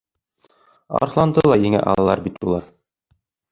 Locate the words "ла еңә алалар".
1.53-2.25